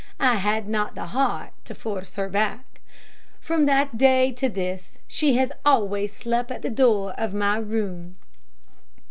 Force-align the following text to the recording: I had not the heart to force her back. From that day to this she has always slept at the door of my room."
I 0.19 0.37
had 0.37 0.67
not 0.67 0.95
the 0.95 1.05
heart 1.05 1.51
to 1.65 1.75
force 1.75 2.15
her 2.15 2.27
back. 2.27 2.79
From 3.39 3.67
that 3.67 3.99
day 3.99 4.31
to 4.31 4.49
this 4.49 4.97
she 5.07 5.35
has 5.35 5.51
always 5.63 6.11
slept 6.11 6.49
at 6.49 6.63
the 6.63 6.71
door 6.71 7.13
of 7.19 7.35
my 7.35 7.57
room." 7.57 8.15